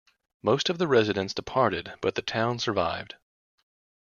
[0.41, 3.17] Most of the residents departed, but the town survived.